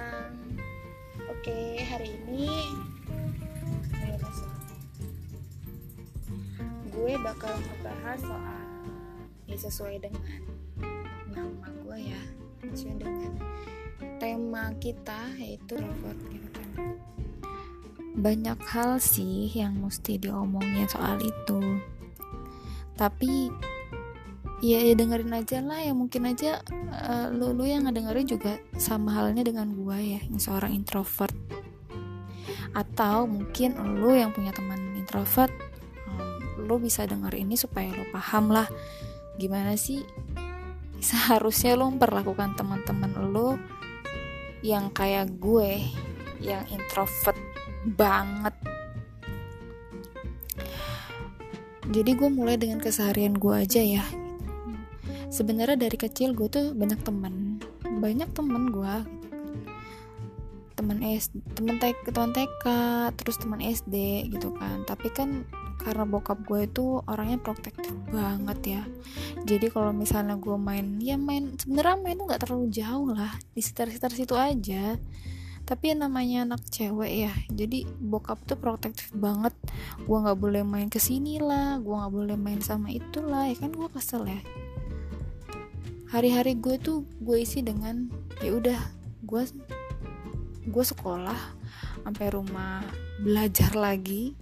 siang. 0.00 0.32
Oke, 1.28 1.84
hari 1.84 2.16
ini 2.24 2.48
gue 6.90 7.12
bakal 7.24 7.54
ngebahas 7.56 8.18
soal 8.20 8.64
ya 9.48 9.56
sesuai 9.56 9.96
dengan 10.04 10.40
nama 11.32 11.68
gue 11.84 11.98
ya, 12.12 12.22
sesuai 12.72 12.96
dengan 13.00 13.32
tema 14.20 14.64
kita 14.80 15.32
yaitu 15.40 15.80
robot 15.80 16.16
gitu 16.28 16.48
kan. 16.52 16.68
Banyak 18.20 18.60
hal 18.68 19.00
sih 19.00 19.48
yang 19.54 19.80
mesti 19.80 20.20
diomongin 20.20 20.88
soal 20.90 21.16
itu. 21.24 21.80
Tapi 23.00 23.48
ya, 24.60 24.78
ya 24.84 24.92
dengerin 24.92 25.32
aja 25.32 25.58
lah 25.64 25.80
ya 25.80 25.92
mungkin 25.96 26.28
aja 26.28 26.60
uh, 26.92 27.32
lu 27.32 27.56
lu 27.56 27.64
yang 27.64 27.88
ngedengerin 27.88 28.28
juga 28.28 28.60
sama 28.76 29.16
halnya 29.16 29.40
dengan 29.40 29.72
gua 29.72 29.96
ya 29.96 30.20
yang 30.20 30.40
seorang 30.40 30.76
introvert. 30.76 31.32
Atau 32.76 33.26
mungkin 33.26 33.74
lu 33.98 34.14
yang 34.14 34.30
punya 34.30 34.54
teman 34.54 34.94
introvert 34.94 35.50
um, 36.06 36.68
lu 36.68 36.76
bisa 36.78 37.08
denger 37.08 37.34
ini 37.34 37.56
supaya 37.56 37.90
lu 37.90 38.04
paham 38.12 38.52
lah 38.52 38.68
gimana 39.40 39.74
sih 39.74 40.04
seharusnya 41.00 41.74
lu 41.74 41.88
memperlakukan 41.96 42.54
teman-teman 42.60 43.12
lu 43.32 43.56
yang 44.60 44.92
kayak 44.92 45.32
gue 45.40 45.88
yang 46.44 46.60
introvert 46.68 47.36
banget. 47.96 48.52
Jadi 51.90 52.10
gue 52.14 52.30
mulai 52.30 52.54
dengan 52.60 52.78
keseharian 52.78 53.34
gue 53.34 53.66
aja 53.66 53.82
ya 53.82 54.19
sebenarnya 55.30 55.78
dari 55.78 55.96
kecil 55.96 56.34
gue 56.34 56.50
tuh 56.50 56.66
banyak 56.74 57.00
temen. 57.06 57.62
Banyak 57.86 58.34
temen 58.34 58.74
gue 58.74 58.94
temen 60.80 61.04
S 61.04 61.28
temen 61.52 61.76
TK 61.76 62.08
teman 62.08 62.32
TK 62.32 62.64
terus 63.20 63.36
teman 63.36 63.60
SD 63.60 64.26
gitu 64.32 64.56
kan. 64.56 64.82
Tapi 64.88 65.12
kan 65.12 65.44
karena 65.80 66.04
bokap 66.08 66.40
gue 66.48 66.64
itu 66.64 67.04
orangnya 67.04 67.36
protektif 67.36 67.92
banget 68.08 68.58
ya. 68.64 68.82
Jadi 69.44 69.68
kalau 69.68 69.92
misalnya 69.92 70.40
gue 70.40 70.56
main 70.56 70.96
ya 71.00 71.20
main 71.20 71.56
sebenarnya 71.60 71.96
main 72.00 72.16
tuh 72.16 72.26
nggak 72.32 72.42
terlalu 72.48 72.66
jauh 72.72 73.12
lah. 73.12 73.32
Di 73.52 73.60
sekitar-sekitar 73.60 74.10
situ 74.16 74.34
aja. 74.40 74.96
Tapi 75.68 75.94
namanya 75.94 76.48
anak 76.48 76.66
cewek 76.72 77.12
ya 77.28 77.32
jadi 77.52 77.84
bokap 78.00 78.40
tuh 78.48 78.56
protektif 78.56 79.12
banget. 79.12 79.52
Gue 80.08 80.16
nggak 80.16 80.40
boleh 80.40 80.64
main 80.64 80.88
ke 80.88 80.96
sini 80.96 81.36
lah 81.38 81.76
gue 81.76 81.92
nggak 81.92 82.12
boleh 82.12 82.36
main 82.40 82.64
sama 82.64 82.88
itulah 82.88 83.46
ya 83.46 83.54
kan 83.60 83.70
gue 83.70 83.88
kesel 83.92 84.24
ya 84.24 84.40
hari-hari 86.10 86.58
gue 86.58 86.76
tuh 86.76 87.06
gue 87.22 87.38
isi 87.42 87.62
dengan 87.62 88.10
ya 88.42 88.54
udah 88.58 88.80
gue 89.24 89.42
gue 90.66 90.84
sekolah 90.84 91.38
sampai 92.02 92.26
rumah 92.34 92.82
belajar 93.22 93.72
lagi. 93.78 94.34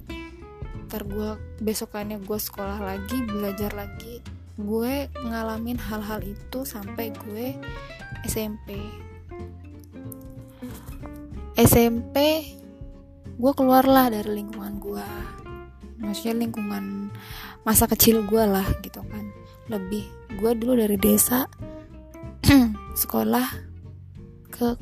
Ntar 0.88 1.04
gue 1.04 1.30
besokannya 1.60 2.18
gue 2.24 2.38
sekolah 2.40 2.80
lagi 2.80 3.20
belajar 3.28 3.76
lagi. 3.76 4.24
Gue 4.58 5.06
ngalamin 5.22 5.78
hal-hal 5.78 6.24
itu 6.24 6.64
sampai 6.64 7.12
gue 7.14 7.54
SMP 8.26 8.74
SMP 11.58 12.46
gue 13.38 13.52
keluarlah 13.54 14.10
dari 14.10 14.42
lingkungan 14.42 14.82
gue 14.82 15.06
maksudnya 16.02 16.42
lingkungan 16.42 17.14
masa 17.62 17.86
kecil 17.86 18.26
gue 18.26 18.42
lah 18.42 18.66
gitu 18.82 18.98
kan 19.06 19.27
lebih 19.68 20.04
gue 20.36 20.52
dulu 20.56 20.76
dari 20.76 20.96
desa 20.96 21.48
sekolah 23.00 23.46
ke 24.48 24.74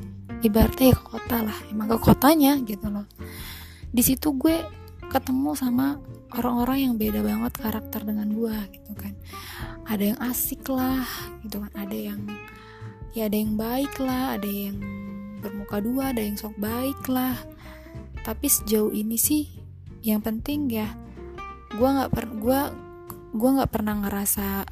ibaratnya 0.46 0.94
ya 0.94 0.96
ke 0.96 1.04
kota 1.04 1.36
lah 1.42 1.58
emang 1.70 1.86
ke 1.90 1.98
kotanya 2.00 2.52
gitu 2.62 2.86
loh. 2.88 3.06
Di 3.90 4.02
situ 4.02 4.34
gue 4.38 4.62
ketemu 5.10 5.54
sama 5.54 5.98
orang-orang 6.34 6.90
yang 6.90 6.94
beda 6.98 7.22
banget 7.22 7.52
karakter 7.58 8.02
dengan 8.06 8.30
gue 8.30 8.56
gitu 8.74 8.92
kan. 8.94 9.14
Ada 9.86 10.14
yang 10.14 10.18
asik 10.22 10.66
lah 10.70 11.06
gitu 11.46 11.62
kan 11.62 11.72
ada 11.74 11.96
yang 11.96 12.20
ya 13.16 13.30
ada 13.30 13.36
yang 13.38 13.54
baik 13.56 13.96
lah 14.02 14.36
ada 14.36 14.48
yang 14.48 14.76
bermuka 15.40 15.78
dua 15.80 16.14
ada 16.14 16.22
yang 16.22 16.36
sok 16.38 16.54
baik 16.58 17.00
lah. 17.10 17.36
Tapi 18.22 18.46
sejauh 18.50 18.90
ini 18.90 19.14
sih 19.18 19.46
yang 20.06 20.22
penting 20.22 20.70
ya 20.70 20.86
gue 21.74 21.88
nggak 21.88 22.10
per 22.14 22.26
gue 22.38 22.60
gue 23.36 23.50
nggak 23.60 23.68
pernah 23.68 24.00
ngerasa 24.00 24.64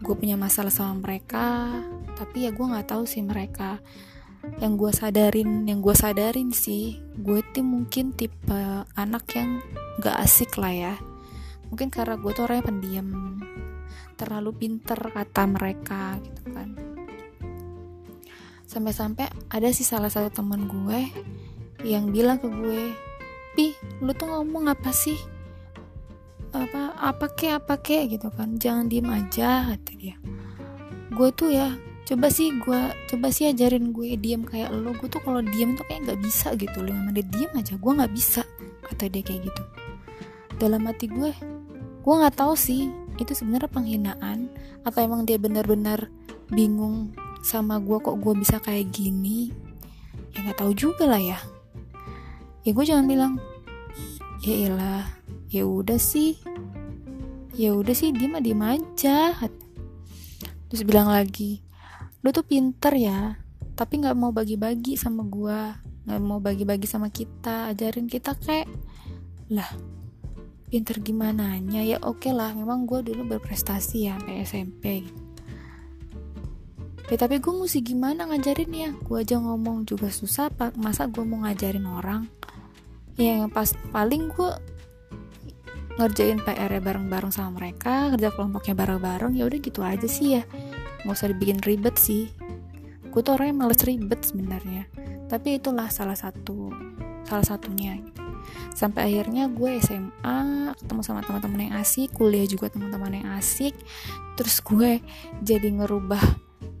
gue 0.00 0.14
punya 0.16 0.36
masalah 0.36 0.68
sama 0.68 1.00
mereka 1.00 1.72
tapi 2.20 2.44
ya 2.44 2.52
gue 2.52 2.66
nggak 2.68 2.92
tahu 2.92 3.08
sih 3.08 3.24
mereka. 3.24 3.80
Yang 4.60 4.72
gue 4.76 4.92
sadarin 4.92 5.50
yang 5.64 5.80
gue 5.80 5.96
sadarin 5.96 6.52
sih 6.52 7.00
gue 7.16 7.40
tuh 7.52 7.64
mungkin 7.64 8.12
tipe 8.12 8.84
anak 8.96 9.24
yang 9.36 9.60
gak 10.00 10.16
asik 10.20 10.56
lah 10.60 10.72
ya. 10.72 10.94
Mungkin 11.72 11.88
karena 11.88 12.20
gue 12.20 12.32
tuh 12.32 12.44
orangnya 12.44 12.68
pendiam 12.68 13.08
terlalu 14.20 14.52
pinter 14.52 15.00
kata 15.00 15.42
mereka 15.48 16.20
gitu 16.20 16.42
kan. 16.52 16.68
Sampai-sampai 18.68 19.28
ada 19.48 19.68
sih 19.72 19.84
salah 19.84 20.12
satu 20.12 20.28
teman 20.40 20.68
gue 20.68 21.00
yang 21.84 22.12
bilang 22.12 22.36
ke 22.36 22.48
gue 22.48 22.92
pi 23.56 23.72
lu 24.04 24.12
tuh 24.12 24.28
ngomong 24.28 24.68
apa 24.68 24.92
sih 24.92 25.16
apa 26.50 26.94
apa 26.98 27.26
ke 27.30 27.46
apa 27.50 27.74
ke 27.78 28.10
gitu 28.10 28.28
kan. 28.34 28.58
Jangan 28.58 28.90
diem 28.90 29.06
aja 29.06 29.70
kata 29.74 29.92
dia. 29.96 30.16
Gue 31.14 31.30
tuh 31.34 31.54
ya 31.54 31.74
coba 32.06 32.26
sih 32.26 32.50
gue 32.58 32.80
coba 33.06 33.30
sih 33.30 33.46
ajarin 33.46 33.94
gue 33.94 34.18
diem 34.18 34.42
kayak 34.42 34.74
lo. 34.74 34.90
Gue 34.98 35.06
tuh 35.06 35.22
kalau 35.22 35.42
diem 35.42 35.78
tuh 35.78 35.86
kayak 35.86 36.10
nggak 36.10 36.20
bisa 36.22 36.54
gitu. 36.58 36.82
Lima 36.82 37.06
menit 37.10 37.30
diem 37.30 37.50
aja 37.54 37.78
gue 37.78 37.92
nggak 37.92 38.12
bisa 38.12 38.42
kata 38.86 39.06
dia 39.06 39.22
kayak 39.22 39.46
gitu. 39.46 39.62
Dalam 40.58 40.84
hati 40.90 41.06
gue 41.06 41.30
gue 42.00 42.14
nggak 42.16 42.36
tahu 42.40 42.56
sih 42.56 42.90
itu 43.20 43.36
sebenarnya 43.36 43.68
penghinaan 43.68 44.48
atau 44.82 44.98
emang 45.04 45.28
dia 45.28 45.36
benar-benar 45.36 46.08
bingung 46.48 47.12
sama 47.44 47.76
gue 47.78 48.00
kok 48.00 48.16
gue 48.18 48.34
bisa 48.36 48.58
kayak 48.58 48.90
gini? 48.90 49.52
Ya 50.34 50.42
nggak 50.46 50.64
tahu 50.64 50.72
juga 50.74 51.06
lah 51.06 51.20
ya. 51.20 51.38
Ya 52.64 52.70
gue 52.76 52.84
jangan 52.84 53.06
bilang 53.08 53.40
ya 54.40 54.56
ilah 54.56 55.19
ya 55.50 55.66
udah 55.66 55.98
sih. 55.98 56.38
Ya 57.58 57.74
udah 57.74 57.92
sih 57.92 58.14
dia 58.14 58.30
mah 58.30 58.40
diem 58.40 58.62
aja. 58.62 59.34
Terus 60.70 60.82
bilang 60.86 61.10
lagi 61.10 61.60
lu 62.20 62.28
tuh 62.36 62.44
pinter 62.44 62.92
ya 63.00 63.40
tapi 63.72 63.96
nggak 63.96 64.12
mau 64.16 64.30
bagi-bagi 64.30 64.96
sama 64.96 65.26
gua. 65.26 65.76
Nggak 66.06 66.20
mau 66.22 66.38
bagi-bagi 66.40 66.86
sama 66.88 67.10
kita 67.10 67.68
ajarin 67.74 68.08
kita 68.08 68.32
kayak 68.38 68.70
lah 69.50 69.66
pinter 70.70 71.02
gimana 71.02 71.58
nya 71.58 71.82
ya 71.82 71.98
oke 71.98 72.22
okay 72.22 72.30
lah 72.30 72.54
memang 72.54 72.86
gue 72.86 73.02
dulu 73.02 73.34
berprestasi 73.34 74.06
ya 74.06 74.14
sampai 74.22 74.34
SMP 74.46 74.82
ya 77.10 77.18
tapi 77.18 77.42
gue 77.42 77.50
mesti 77.50 77.82
gimana 77.82 78.30
ngajarin 78.30 78.70
ya 78.70 78.90
gue 78.94 79.18
aja 79.18 79.42
ngomong 79.42 79.82
juga 79.82 80.06
susah 80.14 80.46
masa 80.78 81.10
gue 81.10 81.26
mau 81.26 81.42
ngajarin 81.42 81.82
orang? 81.82 82.30
Ya 83.18 83.42
yang 83.42 83.50
pas 83.50 83.74
paling 83.90 84.30
gue 84.30 84.50
ngerjain 86.00 86.40
PR 86.40 86.72
nya 86.72 86.80
bareng-bareng 86.80 87.28
sama 87.28 87.60
mereka 87.60 88.08
kerja 88.16 88.32
kelompoknya 88.32 88.72
bareng-bareng 88.72 89.32
ya 89.36 89.44
udah 89.44 89.58
gitu 89.60 89.80
aja 89.84 90.08
sih 90.08 90.40
ya. 90.40 90.42
Nggak 91.04 91.14
usah 91.14 91.28
dibikin 91.28 91.60
ribet 91.60 92.00
sih. 92.00 92.32
Gue 93.12 93.20
tuh 93.20 93.36
orangnya 93.36 93.66
males 93.66 93.84
ribet 93.84 94.24
sebenarnya. 94.24 94.88
Tapi 95.28 95.60
itulah 95.60 95.92
salah 95.92 96.16
satu 96.16 96.72
salah 97.28 97.44
satunya. 97.44 98.00
Sampai 98.72 99.12
akhirnya 99.12 99.46
gue 99.52 99.76
SMA 99.84 100.72
ketemu 100.80 101.00
sama 101.04 101.20
teman-teman 101.20 101.68
yang 101.68 101.74
asik 101.78 102.16
kuliah 102.16 102.48
juga 102.48 102.72
teman-teman 102.72 103.20
yang 103.20 103.28
asik. 103.36 103.76
Terus 104.40 104.64
gue 104.64 105.04
jadi 105.44 105.68
ngerubah 105.68 106.22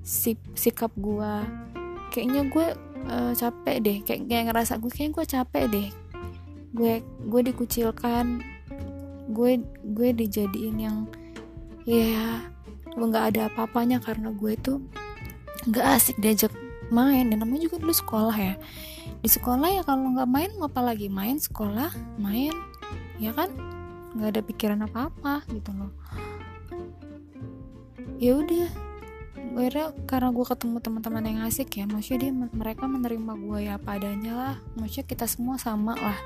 sik 0.00 0.40
sikap 0.56 0.90
gue. 0.96 1.32
Kayaknya 2.10 2.42
gue 2.48 2.66
uh, 3.06 3.32
capek 3.36 3.76
deh. 3.84 3.98
Kayak, 4.00 4.20
kayak 4.26 4.44
ngerasa 4.48 4.72
gue 4.80 4.90
kayak 4.90 5.10
gue 5.12 5.24
capek 5.28 5.64
deh. 5.68 5.88
Gue 6.72 7.04
gue 7.04 7.40
dikucilkan 7.52 8.49
gue 9.30 9.62
gue 9.86 10.08
dijadiin 10.12 10.76
yang 10.78 10.98
ya 11.86 12.42
nggak 12.98 13.34
ada 13.34 13.40
apa-apanya 13.48 14.02
karena 14.02 14.34
gue 14.34 14.58
tuh 14.58 14.82
nggak 15.70 15.86
asik 15.96 16.16
diajak 16.18 16.52
main. 16.90 17.30
Dan 17.30 17.40
namanya 17.40 17.70
juga 17.70 17.80
dulu 17.80 17.94
sekolah 17.94 18.36
ya. 18.36 18.54
Di 19.22 19.28
sekolah 19.30 19.80
ya 19.80 19.82
kalau 19.86 20.10
nggak 20.12 20.28
main 20.30 20.50
mau 20.58 20.68
apa 20.68 20.82
lagi? 20.82 21.06
Main 21.06 21.38
sekolah 21.38 21.94
main 22.18 22.52
ya 23.22 23.30
kan? 23.32 23.48
Nggak 24.18 24.28
ada 24.36 24.42
pikiran 24.42 24.80
apa-apa 24.84 25.46
gitu 25.54 25.70
loh. 25.72 25.92
Ya 28.20 28.36
udah. 28.36 28.68
Akhirnya 29.50 29.90
karena 30.06 30.30
gue 30.30 30.46
ketemu 30.46 30.76
teman-teman 30.78 31.24
yang 31.26 31.40
asik 31.42 31.74
ya 31.74 31.84
maksudnya 31.84 32.30
dia 32.30 32.32
mereka 32.32 32.86
menerima 32.86 33.32
gue 33.34 33.58
ya 33.66 33.72
apa 33.78 33.98
adanya 33.98 34.32
lah. 34.34 34.56
Maksudnya 34.78 35.06
kita 35.10 35.26
semua 35.26 35.56
sama 35.58 35.98
lah. 35.98 36.18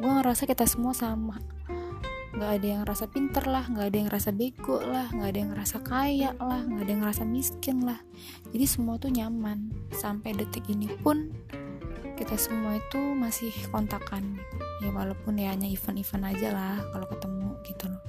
Gue 0.00 0.12
ngerasa 0.12 0.44
kita 0.44 0.64
semua 0.68 0.92
sama 0.92 1.40
nggak 2.36 2.52
ada 2.60 2.66
yang 2.68 2.82
rasa 2.84 3.08
pinter 3.08 3.48
lah 3.48 3.64
nggak 3.64 3.86
ada 3.88 3.96
yang 3.96 4.10
rasa 4.12 4.28
bego 4.28 4.76
lah 4.84 5.08
nggak 5.08 5.28
ada 5.32 5.40
yang 5.40 5.52
rasa 5.56 5.80
kaya 5.80 6.36
lah 6.36 6.60
nggak 6.68 6.84
ada 6.84 6.92
yang 6.92 7.04
rasa 7.08 7.24
miskin 7.24 7.80
lah. 7.80 7.96
Jadi 8.52 8.64
semua 8.68 9.00
tuh 9.00 9.08
nyaman. 9.08 9.72
Sampai 9.96 10.36
detik 10.36 10.68
ini 10.68 10.84
pun 11.00 11.32
kita 12.20 12.36
semua 12.36 12.76
itu 12.76 13.00
masih 13.16 13.52
kontakan. 13.72 14.36
Ya 14.84 14.92
walaupun 14.92 15.40
ya 15.40 15.56
hanya 15.56 15.64
event-event 15.64 16.36
aja 16.36 16.48
lah 16.52 16.76
kalau 16.92 17.08
ketemu 17.08 17.48
gitu 17.64 17.84
loh. 17.88 18.04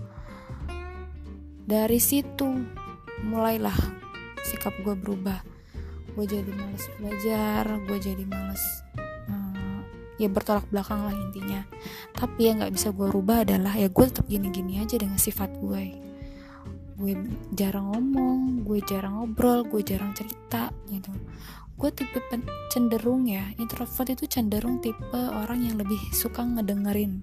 Dari 1.63 1.99
situ 2.03 2.47
mulailah 3.23 3.75
sikap 4.43 4.75
gue 4.83 4.95
berubah. 4.99 5.39
Gue 6.19 6.27
jadi 6.27 6.51
males 6.51 6.83
belajar 6.99 7.63
gue 7.63 7.97
jadi 8.03 8.27
males 8.27 8.63
ya 10.17 10.27
bertolak 10.29 10.65
belakang 10.69 11.05
lah 11.05 11.13
intinya. 11.13 11.61
Tapi 12.13 12.49
yang 12.49 12.61
nggak 12.61 12.73
bisa 12.73 12.93
gue 12.93 13.07
rubah 13.09 13.45
adalah 13.47 13.73
ya 13.77 13.89
gue 13.89 14.05
tetap 14.05 14.25
gini-gini 14.25 14.81
aja 14.81 14.97
dengan 14.97 15.17
sifat 15.17 15.53
gue 15.61 16.07
gue 16.97 17.13
jarang 17.53 17.93
ngomong 17.93 18.65
gue 18.65 18.81
jarang 18.81 19.21
ngobrol 19.21 19.61
gue 19.69 19.85
jarang 19.85 20.17
cerita 20.17 20.73
gitu. 20.89 21.13
Gue 21.77 21.93
tipe 21.93 22.17
cenderung 22.73 23.29
ya 23.29 23.53
introvert 23.61 24.09
itu 24.09 24.25
cenderung 24.25 24.81
tipe 24.81 25.13
orang 25.13 25.61
yang 25.61 25.77
lebih 25.77 26.01
suka 26.09 26.41
ngedengerin 26.41 27.21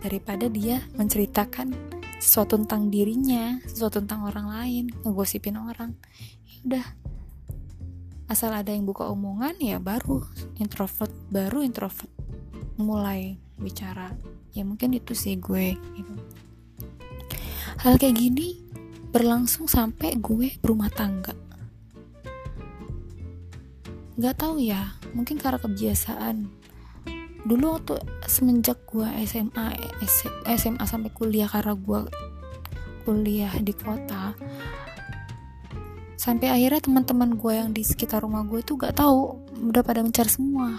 daripada 0.00 0.48
dia 0.48 0.80
menceritakan 0.96 1.76
sesuatu 2.16 2.56
tentang 2.56 2.88
dirinya 2.88 3.60
sesuatu 3.68 4.00
tentang 4.00 4.24
orang 4.24 4.48
lain 4.48 4.84
ngegosipin 5.04 5.60
orang. 5.60 5.92
Ya 6.48 6.56
udah. 6.64 6.86
Asal 8.24 8.56
ada 8.56 8.72
yang 8.72 8.88
buka 8.88 9.04
omongan 9.04 9.60
ya 9.60 9.76
baru. 9.76 10.24
Introvert 10.56 11.12
baru 11.28 11.60
introvert 11.60 12.19
mulai 12.80 13.36
bicara. 13.60 14.16
Ya 14.56 14.66
mungkin 14.66 14.96
itu 14.96 15.12
sih 15.14 15.36
gue 15.36 15.76
gitu. 15.76 16.14
Hal 17.80 18.00
kayak 18.00 18.16
gini 18.16 18.60
berlangsung 19.12 19.68
sampai 19.70 20.16
gue 20.18 20.56
berumah 20.58 20.90
tangga. 20.90 21.36
Nggak 24.16 24.36
tahu 24.36 24.60
ya 24.60 24.96
mungkin 25.12 25.38
karena 25.38 25.60
kebiasaan. 25.60 26.48
Dulu 27.40 27.64
waktu 27.72 27.96
semenjak 28.28 28.84
gue 28.84 29.08
SMA 29.24 29.72
SMA 30.44 30.84
sampai 30.84 31.08
kuliah 31.12 31.48
karena 31.48 31.72
gue 31.72 32.00
kuliah 33.04 33.52
di 33.64 33.72
kota 33.72 34.36
sampai 36.20 36.52
akhirnya 36.52 36.84
teman-teman 36.84 37.32
gue 37.32 37.52
yang 37.56 37.72
di 37.72 37.80
sekitar 37.80 38.20
rumah 38.20 38.44
gue 38.44 38.60
tuh 38.60 38.76
gak 38.76 39.00
tahu 39.00 39.40
udah 39.72 39.80
pada 39.80 40.04
mencar 40.04 40.28
semua 40.28 40.76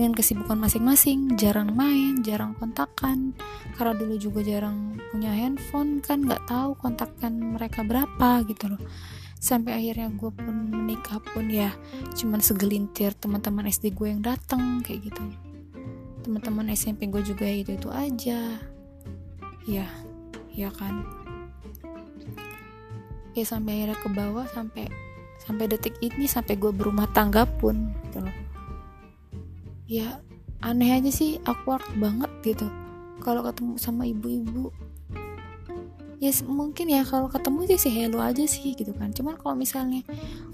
dengan 0.00 0.16
kesibukan 0.16 0.56
masing-masing. 0.56 1.36
Jarang 1.36 1.76
main 1.76 2.24
jarang 2.24 2.56
kontakan. 2.56 3.36
Karena 3.76 3.92
dulu 3.92 4.16
juga 4.16 4.40
jarang 4.40 4.96
punya 5.12 5.28
handphone 5.28 6.00
kan 6.00 6.24
nggak 6.24 6.48
tahu 6.48 6.72
kontakkan 6.80 7.36
mereka 7.36 7.84
berapa 7.84 8.40
gitu 8.48 8.72
loh. 8.72 8.80
Sampai 9.36 9.76
akhirnya 9.76 10.08
gue 10.08 10.32
pun 10.32 10.72
menikah 10.72 11.20
pun 11.20 11.52
ya 11.52 11.68
cuman 12.16 12.40
segelintir 12.40 13.12
teman-teman 13.12 13.68
SD 13.68 13.92
gue 13.92 14.08
yang 14.08 14.24
datang 14.24 14.80
kayak 14.80 15.12
gitu. 15.12 15.20
Teman-teman 16.24 16.72
SMP 16.72 17.04
gue 17.12 17.20
juga 17.20 17.44
itu 17.44 17.76
itu 17.76 17.92
aja. 17.92 18.56
Ya 19.68 19.84
ya 20.48 20.72
kan? 20.72 21.04
Ya 23.36 23.44
sampai 23.44 23.84
akhirnya 23.84 24.00
ke 24.00 24.08
bawah 24.16 24.48
sampai 24.48 24.88
sampai 25.44 25.68
detik 25.68 26.00
ini 26.00 26.24
sampai 26.24 26.56
gue 26.56 26.72
berumah 26.72 27.12
tangga 27.12 27.44
pun 27.44 27.92
gitu 28.08 28.24
loh 28.24 28.49
ya 29.90 30.22
aneh 30.62 30.94
aja 30.94 31.10
sih 31.10 31.42
awkward 31.50 31.82
banget 31.98 32.30
gitu. 32.46 32.70
Kalau 33.26 33.42
ketemu 33.42 33.74
sama 33.74 34.06
ibu-ibu. 34.06 34.70
Ya 36.22 36.30
mungkin 36.46 36.86
ya 36.86 37.02
kalau 37.02 37.26
ketemu 37.26 37.74
sih 37.74 37.90
sih 37.90 37.92
hello 37.92 38.22
aja 38.22 38.46
sih 38.46 38.78
gitu 38.78 38.94
kan. 38.94 39.10
Cuman 39.10 39.34
kalau 39.34 39.58
misalnya 39.58 40.06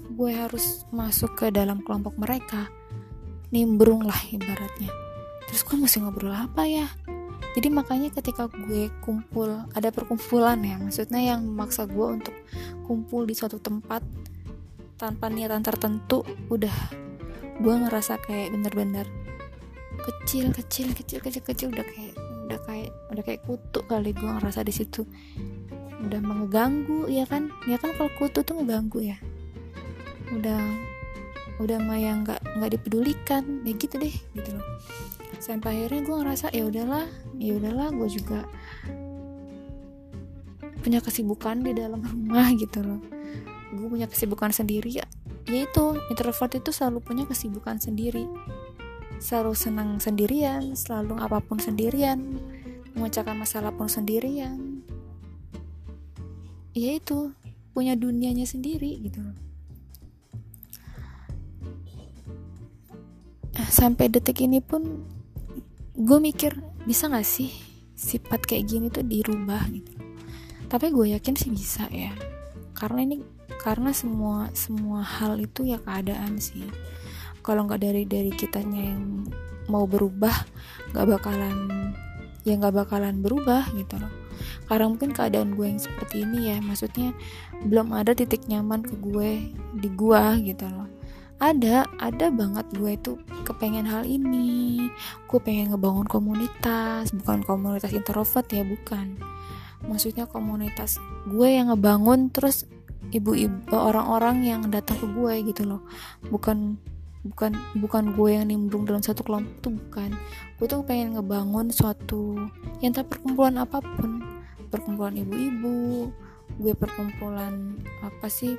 gue 0.09 0.31
harus 0.33 0.89
masuk 0.89 1.37
ke 1.37 1.53
dalam 1.53 1.85
kelompok 1.85 2.17
mereka 2.17 2.65
nimbrung 3.53 4.09
lah 4.09 4.17
ibaratnya. 4.33 4.89
Terus 5.45 5.61
gue 5.61 5.77
mesti 5.77 6.01
ngobrol 6.01 6.33
apa 6.33 6.65
ya? 6.65 6.89
Jadi 7.53 7.69
makanya 7.69 8.09
ketika 8.09 8.49
gue 8.49 8.89
kumpul 9.05 9.69
ada 9.73 9.89
perkumpulan 9.93 10.61
ya 10.61 10.77
maksudnya 10.81 11.21
yang 11.21 11.45
memaksa 11.45 11.85
gue 11.89 12.07
untuk 12.21 12.35
kumpul 12.85 13.25
di 13.25 13.33
suatu 13.33 13.57
tempat 13.57 14.01
tanpa 14.97 15.29
niatan 15.29 15.65
tertentu 15.65 16.21
udah 16.53 16.73
gue 17.57 17.73
ngerasa 17.73 18.21
kayak 18.21 18.53
bener-bener 18.53 19.09
kecil 20.05 20.53
kecil 20.53 20.93
kecil 20.93 21.19
kecil 21.19 21.43
kecil 21.43 21.67
udah 21.73 21.85
kayak 21.85 22.15
udah 22.47 22.59
kayak 22.63 22.91
udah 23.11 23.23
kayak 23.23 23.41
kutu 23.43 23.79
kali 23.85 24.15
gue 24.15 24.29
ngerasa 24.29 24.63
di 24.63 24.73
situ. 24.73 25.03
Udah 26.03 26.21
mengganggu 26.23 27.09
ya 27.11 27.27
kan? 27.27 27.51
Ya 27.67 27.75
kan 27.75 27.91
kalau 27.99 28.11
kutu 28.15 28.45
tuh 28.45 28.55
ngeganggu 28.61 29.03
ya. 29.03 29.17
Udah 30.31 30.61
udah 31.57 31.77
mah 31.81 31.97
yang 31.97 32.21
nggak 32.21 32.39
nggak 32.61 32.71
dipedulikan 32.77 33.43
ya 33.67 33.73
gitu 33.75 33.95
deh 33.99 34.15
gitu 34.37 34.49
loh. 34.55 34.65
Sampai 35.43 35.83
akhirnya 35.83 36.01
gue 36.07 36.15
ngerasa 36.23 36.45
ya 36.55 36.63
udahlah 36.69 37.05
ya 37.35 37.57
udahlah 37.57 37.91
gue 37.91 38.09
juga 38.09 38.47
punya 40.85 41.03
kesibukan 41.03 41.65
di 41.65 41.75
dalam 41.75 41.99
rumah 41.99 42.47
gitu 42.61 42.79
loh. 42.79 43.01
Gue 43.75 43.87
punya 43.91 44.07
kesibukan 44.07 44.55
sendiri 44.55 45.03
ya 45.03 45.07
yaitu 45.47 45.95
introvert 46.11 46.59
itu 46.59 46.75
selalu 46.75 46.99
punya 46.99 47.23
kesibukan 47.23 47.79
sendiri 47.79 48.27
selalu 49.17 49.53
senang 49.57 49.97
sendirian 49.97 50.77
selalu 50.77 51.17
apa 51.17 51.41
pun 51.41 51.57
sendirian 51.57 52.37
memecahkan 52.97 53.37
masalah 53.37 53.69
pun 53.73 53.85
sendirian. 53.85 54.81
Ya 56.73 56.97
itu 56.97 57.33
punya 57.73 57.93
dunianya 57.93 58.45
sendiri 58.45 58.97
gitu. 59.05 59.21
Sampai 63.69 64.09
detik 64.09 64.41
ini 64.41 64.61
pun 64.61 65.05
gue 65.97 66.19
mikir 66.21 66.57
bisa 66.85 67.09
gak 67.09 67.25
sih 67.25 67.49
sifat 67.97 68.45
kayak 68.45 68.65
gini 68.69 68.87
tuh 68.89 69.05
dirubah 69.05 69.65
gitu? 69.73 69.93
Tapi 70.69 70.93
gue 70.93 71.17
yakin 71.17 71.33
sih 71.37 71.49
bisa 71.49 71.89
ya. 71.89 72.13
Karena 72.77 73.05
ini 73.05 73.17
karena 73.57 73.89
semua 73.93 74.53
semua 74.53 75.01
hal 75.01 75.41
itu 75.41 75.65
ya 75.65 75.81
keadaan 75.81 76.37
sih 76.37 76.69
kalau 77.47 77.63
nggak 77.63 77.79
dari 77.79 78.03
dari 78.03 78.27
kitanya 78.35 78.91
yang 78.91 79.23
mau 79.71 79.87
berubah 79.87 80.35
nggak 80.91 81.07
bakalan 81.15 81.55
ya 82.43 82.59
nggak 82.59 82.75
bakalan 82.75 83.23
berubah 83.23 83.71
gitu 83.75 83.95
loh. 83.99 84.11
Karena 84.67 84.91
mungkin 84.91 85.15
keadaan 85.15 85.55
gue 85.55 85.67
yang 85.67 85.79
seperti 85.79 86.27
ini 86.27 86.51
ya 86.51 86.57
maksudnya 86.59 87.15
belum 87.63 87.95
ada 87.95 88.11
titik 88.11 88.47
nyaman 88.51 88.83
ke 88.83 88.95
gue 88.99 89.51
di 89.79 89.89
gue 89.95 90.23
gitu 90.43 90.67
loh. 90.67 90.87
Ada 91.39 91.87
ada 92.03 92.27
banget 92.33 92.67
gue 92.75 92.91
itu 92.99 93.15
kepengen 93.47 93.87
hal 93.87 94.03
ini. 94.03 94.87
Gue 95.27 95.39
pengen 95.39 95.71
ngebangun 95.71 96.07
komunitas 96.07 97.15
bukan 97.15 97.43
komunitas 97.47 97.95
introvert 97.95 98.47
ya 98.51 98.67
bukan. 98.67 99.19
Maksudnya 99.87 100.27
komunitas 100.27 100.99
gue 101.27 101.47
yang 101.47 101.71
ngebangun 101.71 102.31
terus 102.31 102.67
ibu-ibu 103.11 103.71
orang-orang 103.71 104.43
yang 104.43 104.61
datang 104.67 104.99
ke 104.99 105.07
gue 105.07 105.33
gitu 105.51 105.63
loh. 105.63 105.81
Bukan 106.27 106.79
bukan 107.29 107.53
bukan 107.77 108.15
gue 108.15 108.29
yang 108.33 108.45
nimbrung 108.47 108.87
dalam 108.87 109.03
satu 109.03 109.23
kelompok 109.23 109.53
tuh 109.63 109.73
bukan. 109.75 110.09
Gue 110.57 110.67
tuh 110.67 110.81
pengen 110.83 111.15
ngebangun 111.19 111.69
suatu 111.69 112.35
yang 112.79 112.91
tak 112.95 113.11
perkumpulan 113.11 113.61
apa 113.61 113.83
pun. 113.83 114.23
Perkumpulan 114.67 115.15
ibu-ibu 115.15 116.11
gue 116.57 116.73
perkumpulan 116.73 117.77
apa 118.01 118.27
sih 118.31 118.55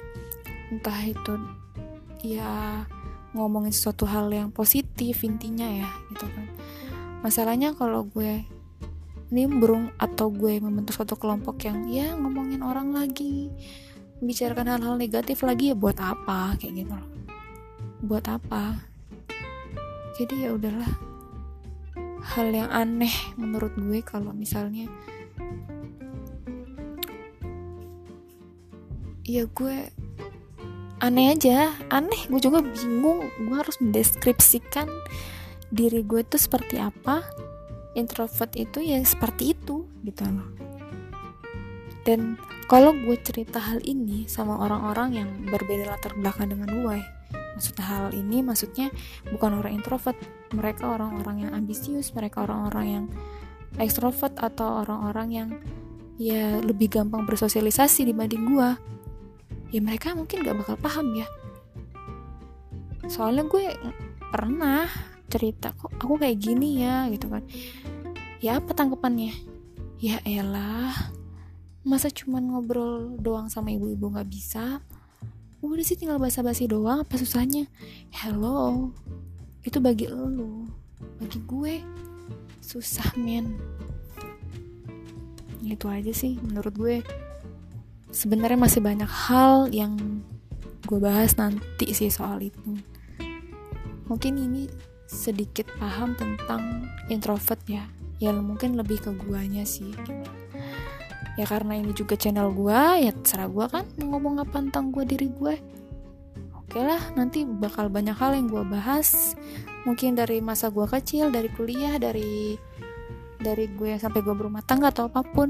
entah 0.69 1.01
itu 1.03 1.35
ya 2.23 2.85
ngomongin 3.33 3.73
sesuatu 3.73 4.05
hal 4.05 4.29
yang 4.29 4.53
positif 4.53 5.25
intinya 5.25 5.67
ya 5.67 5.89
gitu 6.15 6.27
kan. 6.29 6.47
Masalahnya 7.25 7.75
kalau 7.75 8.07
gue 8.07 8.47
nimbrung 9.29 9.93
atau 10.01 10.33
gue 10.33 10.57
membentuk 10.61 10.97
suatu 10.97 11.19
kelompok 11.19 11.61
yang 11.69 11.85
ya 11.89 12.17
ngomongin 12.17 12.65
orang 12.65 12.97
lagi 12.97 13.53
membicarakan 14.19 14.79
hal-hal 14.79 14.97
negatif 14.97 15.45
lagi 15.45 15.71
ya 15.71 15.77
buat 15.77 16.01
apa 16.01 16.57
kayak 16.57 16.85
gitu 16.85 16.95
loh 16.97 17.18
buat 18.02 18.26
apa? 18.31 18.78
Jadi 20.19 20.47
ya 20.47 20.55
udahlah. 20.55 20.90
Hal 22.35 22.50
yang 22.50 22.71
aneh 22.71 23.14
menurut 23.38 23.73
gue 23.78 24.02
kalau 24.05 24.35
misalnya 24.35 24.90
ya 29.25 29.47
gue 29.49 29.76
aneh 30.99 31.26
aja 31.35 31.75
aneh. 31.90 32.26
Gue 32.26 32.43
juga 32.43 32.62
bingung 32.62 33.31
gue 33.38 33.57
harus 33.57 33.78
mendeskripsikan 33.78 34.90
diri 35.71 36.02
gue 36.02 36.21
itu 36.23 36.37
seperti 36.38 36.78
apa. 36.83 37.23
Introvert 37.95 38.55
itu 38.55 38.83
ya 38.85 38.99
seperti 39.02 39.55
itu 39.57 39.87
gitu 40.07 40.23
loh. 40.26 40.50
Dan 42.07 42.38
kalau 42.69 42.93
gue 42.93 43.17
cerita 43.21 43.61
hal 43.61 43.81
ini 43.85 44.28
sama 44.28 44.59
orang-orang 44.61 45.09
yang 45.25 45.31
berbeda 45.49 45.88
latar 45.88 46.12
belakang 46.17 46.52
dengan 46.52 46.69
gue 46.73 46.99
maksudnya 47.55 47.85
hal 47.85 48.07
ini 48.12 48.45
maksudnya 48.45 48.87
bukan 49.31 49.61
orang 49.61 49.78
introvert. 49.78 50.17
Mereka 50.52 50.85
orang-orang 50.85 51.49
yang 51.49 51.52
ambisius 51.52 52.17
mereka 52.17 52.49
orang-orang 52.49 52.87
yang 52.87 53.05
ekstrovert 53.76 54.35
atau 54.40 54.81
orang-orang 54.85 55.28
yang 55.28 55.49
ya 56.19 56.59
lebih 56.59 56.90
gampang 56.90 57.23
bersosialisasi 57.28 58.11
dibanding 58.11 58.43
gue 58.49 58.69
ya 59.71 59.81
mereka 59.85 60.17
mungkin 60.17 60.43
gak 60.43 60.57
bakal 60.64 60.76
paham 60.81 61.12
ya. 61.14 61.26
Soalnya 63.09 63.45
gue 63.47 63.73
pernah 64.33 64.88
cerita 65.28 65.73
kok 65.76 65.93
aku 66.00 66.17
kayak 66.17 66.40
gini 66.40 66.83
ya? 66.83 67.09
Gitu 67.12 67.28
kan. 67.28 67.45
Ya 68.40 68.61
apa 68.61 68.73
tanggapannya? 68.73 69.33
Ya 70.00 70.23
elah 70.25 70.95
masa 71.88 72.12
cuman 72.12 72.52
ngobrol 72.52 73.17
doang 73.17 73.49
sama 73.49 73.73
ibu-ibu 73.73 74.12
nggak 74.12 74.28
bisa 74.28 74.85
udah 75.59 75.83
sih 75.83 75.99
tinggal 75.99 76.23
basa-basi 76.23 76.71
doang 76.71 77.03
apa 77.03 77.19
susahnya? 77.19 77.67
Hello. 78.15 78.91
Itu 79.67 79.83
bagi 79.83 80.07
lo 80.07 80.31
bagi 81.19 81.43
gue. 81.43 81.75
Susah 82.62 83.11
men. 83.19 83.59
Itu 85.67 85.91
aja 85.91 86.15
sih 86.15 86.38
menurut 86.38 86.75
gue. 86.79 86.97
Sebenarnya 88.15 88.57
masih 88.57 88.81
banyak 88.81 89.11
hal 89.11 89.69
yang 89.75 90.23
gue 90.87 90.99
bahas 91.03 91.35
nanti 91.35 91.91
sih 91.91 92.09
soal 92.09 92.38
itu. 92.41 92.79
Mungkin 94.07 94.38
ini 94.38 94.71
sedikit 95.11 95.69
paham 95.77 96.15
tentang 96.15 96.87
introvert 97.11 97.61
ya. 97.67 97.85
Ya 98.23 98.31
mungkin 98.35 98.75
lebih 98.75 98.99
ke 99.03 99.11
guanya 99.15 99.62
sih 99.62 99.95
ya 101.38 101.47
karena 101.47 101.78
ini 101.78 101.95
juga 101.95 102.18
channel 102.18 102.50
gue 102.50 103.07
ya 103.07 103.14
terserah 103.14 103.47
gue 103.47 103.66
kan 103.71 103.85
mau 104.02 104.18
ngomong 104.18 104.42
apa 104.42 104.59
tentang 104.59 104.90
gue 104.90 105.07
diri 105.07 105.30
gue 105.30 105.54
oke 106.68 106.85
lah 106.85 107.00
nanti 107.16 107.49
bakal 107.49 107.88
banyak 107.88 108.12
hal 108.12 108.37
yang 108.37 108.45
gue 108.45 108.61
bahas. 108.68 109.33
Mungkin 109.88 110.21
dari 110.21 110.45
masa 110.45 110.68
gue 110.68 110.85
kecil 110.85 111.33
dari 111.33 111.49
kuliah 111.49 111.97
dari 111.97 112.61
dari 113.40 113.73
gue 113.73 113.97
sampai 113.97 114.21
gue 114.21 114.35
berumah 114.37 114.61
tangga 114.68 114.92
atau 114.92 115.09
apa 115.09 115.25
pun 115.25 115.49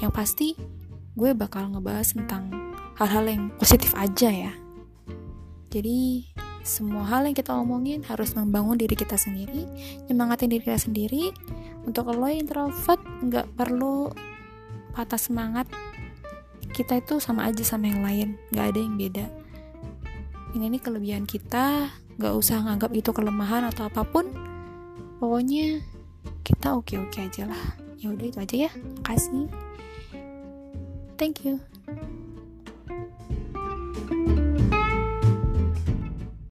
yang 0.00 0.08
pasti 0.08 0.56
gue 1.12 1.30
bakal 1.36 1.68
ngebahas 1.68 2.16
tentang 2.16 2.48
hal-hal 2.96 3.28
yang 3.28 3.42
positif 3.60 3.92
aja 3.92 4.32
ya. 4.32 4.52
Jadi 5.68 6.32
semua 6.64 7.04
hal 7.12 7.28
yang 7.28 7.36
kita 7.36 7.52
omongin 7.52 8.00
harus 8.08 8.32
membangun 8.32 8.80
diri 8.80 8.96
kita 8.96 9.20
sendiri 9.20 9.68
nyemangatin 10.08 10.48
diri 10.48 10.64
kita 10.64 10.80
sendiri. 10.80 11.24
Untuk 11.84 12.08
lo 12.08 12.24
yang 12.24 12.48
introvert 12.48 13.04
nggak 13.20 13.52
perlu 13.52 14.08
patah 14.94 15.18
semangat 15.18 15.66
kita 16.70 16.98
itu 16.98 17.18
sama 17.18 17.50
aja 17.50 17.62
sama 17.66 17.90
yang 17.90 18.02
lain. 18.02 18.28
Nggak 18.54 18.66
ada 18.74 18.78
yang 18.78 18.94
beda. 18.94 19.26
Ini 20.54 20.64
nih 20.70 20.82
kelebihan 20.82 21.26
kita 21.26 21.90
nggak 22.14 22.34
usah 22.38 22.62
nganggap 22.62 22.94
itu 22.94 23.10
kelemahan 23.10 23.66
atau 23.66 23.90
apa 23.90 24.06
pun. 24.06 24.30
Pokoknya 25.18 25.82
kita 26.46 26.78
oke 26.78 26.94
oke 26.98 27.18
aja 27.18 27.50
lah. 27.50 27.64
Ya 27.98 28.14
udah 28.14 28.26
itu 28.26 28.38
aja 28.38 28.56
ya. 28.68 28.70
Makasih. 29.02 29.50
Thank 31.14 31.46
you 31.46 31.73